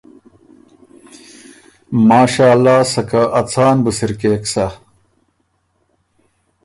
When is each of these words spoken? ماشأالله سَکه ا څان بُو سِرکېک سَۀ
ماشأالله 2.07 2.79
سَکه 2.93 3.21
ا 3.39 3.41
څان 3.51 3.77
بُو 3.83 3.91
سِرکېک 3.97 4.43
سَۀ 4.53 4.65